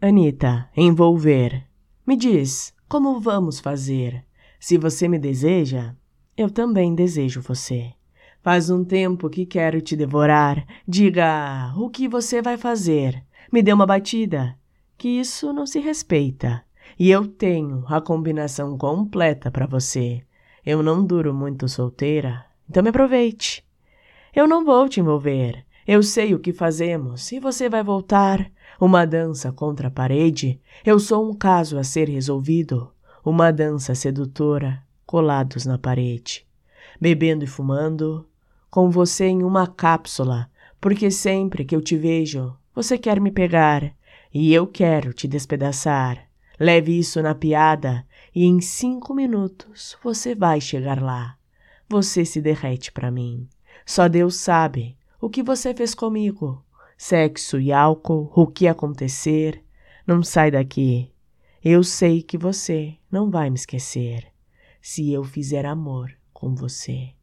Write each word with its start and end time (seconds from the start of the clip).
Anita, 0.00 0.70
envolver. 0.76 1.66
Me 2.06 2.16
diz, 2.16 2.72
como 2.88 3.18
vamos 3.18 3.58
fazer? 3.58 4.24
Se 4.60 4.78
você 4.78 5.08
me 5.08 5.18
deseja, 5.18 5.92
eu 6.36 6.48
também 6.48 6.94
desejo 6.94 7.40
você. 7.40 7.94
Faz 8.40 8.70
um 8.70 8.84
tempo 8.84 9.28
que 9.28 9.44
quero 9.44 9.80
te 9.80 9.96
devorar. 9.96 10.64
Diga 10.86 11.74
o 11.76 11.90
que 11.90 12.06
você 12.06 12.40
vai 12.40 12.56
fazer. 12.56 13.24
Me 13.52 13.60
dê 13.60 13.72
uma 13.72 13.86
batida. 13.86 14.56
Que 14.96 15.08
isso 15.08 15.52
não 15.52 15.66
se 15.66 15.80
respeita. 15.80 16.62
E 16.96 17.10
eu 17.10 17.26
tenho 17.26 17.84
a 17.88 18.00
combinação 18.00 18.78
completa 18.78 19.50
para 19.50 19.66
você. 19.66 20.22
Eu 20.64 20.80
não 20.80 21.04
duro 21.04 21.34
muito 21.34 21.68
solteira, 21.68 22.46
então 22.70 22.84
me 22.84 22.90
aproveite. 22.90 23.66
Eu 24.32 24.46
não 24.46 24.64
vou 24.64 24.88
te 24.88 25.00
envolver. 25.00 25.66
Eu 25.88 26.02
sei 26.02 26.34
o 26.34 26.38
que 26.38 26.52
fazemos 26.52 27.32
e 27.32 27.40
você 27.40 27.66
vai 27.66 27.82
voltar. 27.82 28.52
Uma 28.78 29.06
dança 29.06 29.50
contra 29.50 29.88
a 29.88 29.90
parede. 29.90 30.60
Eu 30.84 30.98
sou 30.98 31.26
um 31.26 31.34
caso 31.34 31.78
a 31.78 31.82
ser 31.82 32.10
resolvido. 32.10 32.92
Uma 33.24 33.50
dança 33.50 33.94
sedutora, 33.94 34.82
colados 35.06 35.64
na 35.64 35.78
parede. 35.78 36.46
Bebendo 37.00 37.42
e 37.42 37.46
fumando, 37.46 38.28
com 38.70 38.90
você 38.90 39.28
em 39.28 39.42
uma 39.42 39.66
cápsula, 39.66 40.50
porque 40.78 41.10
sempre 41.10 41.64
que 41.64 41.74
eu 41.74 41.80
te 41.80 41.96
vejo, 41.96 42.54
você 42.74 42.98
quer 42.98 43.18
me 43.18 43.30
pegar 43.30 43.90
e 44.32 44.52
eu 44.52 44.66
quero 44.66 45.14
te 45.14 45.26
despedaçar. 45.26 46.22
Leve 46.60 46.98
isso 46.98 47.22
na 47.22 47.34
piada 47.34 48.06
e 48.34 48.44
em 48.44 48.60
cinco 48.60 49.14
minutos 49.14 49.96
você 50.04 50.34
vai 50.34 50.60
chegar 50.60 51.00
lá. 51.02 51.38
Você 51.88 52.26
se 52.26 52.42
derrete 52.42 52.92
para 52.92 53.10
mim. 53.10 53.48
Só 53.86 54.06
Deus 54.06 54.36
sabe 54.36 54.97
o 55.20 55.28
que 55.28 55.42
você 55.42 55.74
fez 55.74 55.94
comigo. 55.94 56.64
Sexo 56.96 57.60
e 57.60 57.72
álcool, 57.72 58.30
o 58.34 58.46
que 58.46 58.66
acontecer. 58.66 59.62
Não 60.06 60.22
sai 60.22 60.50
daqui. 60.50 61.12
Eu 61.62 61.82
sei 61.82 62.22
que 62.22 62.38
você 62.38 62.96
não 63.10 63.30
vai 63.30 63.50
me 63.50 63.56
esquecer 63.56 64.26
se 64.80 65.12
eu 65.12 65.24
fizer 65.24 65.66
amor 65.66 66.12
com 66.32 66.54
você. 66.54 67.17